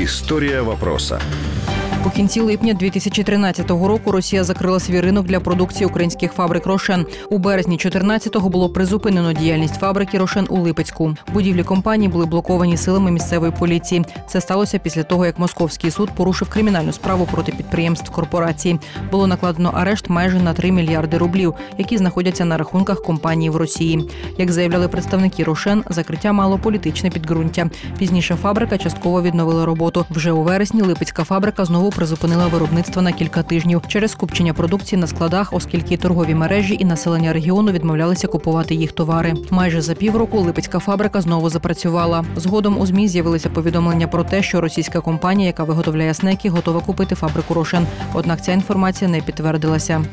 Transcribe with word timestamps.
История 0.00 0.62
вопроса. 0.62 1.20
У 2.06 2.10
кінці 2.10 2.40
липня 2.40 2.74
2013 2.74 3.70
року 3.70 4.12
Росія 4.12 4.44
закрила 4.44 4.80
свій 4.80 5.00
ринок 5.00 5.26
для 5.26 5.40
продукції 5.40 5.86
українських 5.86 6.32
фабрик 6.32 6.66
Рошен. 6.66 7.06
У 7.30 7.38
березні 7.38 7.76
14-го 7.76 8.48
було 8.48 8.68
призупинено 8.68 9.32
діяльність 9.32 9.74
фабрики 9.74 10.18
Рошен 10.18 10.46
у 10.50 10.56
Липецьку. 10.56 11.14
Будівлі 11.32 11.62
компанії 11.62 12.08
були 12.08 12.26
блоковані 12.26 12.76
силами 12.76 13.10
місцевої 13.10 13.52
поліції. 13.52 14.04
Це 14.26 14.40
сталося 14.40 14.78
після 14.78 15.02
того, 15.02 15.26
як 15.26 15.38
московський 15.38 15.90
суд 15.90 16.10
порушив 16.10 16.48
кримінальну 16.48 16.92
справу 16.92 17.28
проти 17.32 17.52
підприємств 17.52 18.10
корпорації. 18.10 18.80
Було 19.10 19.26
накладено 19.26 19.72
арешт 19.74 20.08
майже 20.08 20.38
на 20.38 20.52
3 20.52 20.72
мільярди 20.72 21.18
рублів, 21.18 21.54
які 21.78 21.98
знаходяться 21.98 22.44
на 22.44 22.56
рахунках 22.56 23.02
компанії 23.02 23.50
в 23.50 23.56
Росії. 23.56 24.10
Як 24.38 24.52
заявляли 24.52 24.88
представники 24.88 25.44
Рошен, 25.44 25.84
закриття 25.90 26.32
мало 26.32 26.58
політичне 26.58 27.10
підґрунтя. 27.10 27.70
Пізніше 27.98 28.36
фабрика 28.36 28.78
частково 28.78 29.22
відновила 29.22 29.66
роботу. 29.66 30.06
Вже 30.10 30.32
у 30.32 30.42
вересні 30.42 30.82
Липецька 30.82 31.24
фабрика 31.24 31.64
знову 31.64 31.87
призупинила 31.90 32.46
виробництво 32.46 33.02
на 33.02 33.12
кілька 33.12 33.42
тижнів 33.42 33.82
через 33.88 34.10
скупчення 34.10 34.54
продукції 34.54 35.00
на 35.00 35.06
складах, 35.06 35.52
оскільки 35.52 35.96
торгові 35.96 36.34
мережі 36.34 36.76
і 36.80 36.84
населення 36.84 37.32
регіону 37.32 37.72
відмовлялися 37.72 38.28
купувати 38.28 38.74
їх 38.74 38.92
товари. 38.92 39.34
Майже 39.50 39.80
за 39.80 39.94
півроку 39.94 40.40
Липецька 40.40 40.78
фабрика 40.78 41.20
знову 41.20 41.50
запрацювала. 41.50 42.24
Згодом 42.36 42.78
у 42.78 42.86
змі 42.86 43.08
з'явилися 43.08 43.50
повідомлення 43.50 44.08
про 44.08 44.24
те, 44.24 44.42
що 44.42 44.60
російська 44.60 45.00
компанія, 45.00 45.46
яка 45.46 45.64
виготовляє 45.64 46.14
снеки, 46.14 46.50
готова 46.50 46.80
купити 46.80 47.14
фабрику 47.14 47.54
Рошен. 47.54 47.86
Однак 48.14 48.44
ця 48.44 48.52
інформація 48.52 49.10
не 49.10 49.20
підтвердилася. 49.20 50.04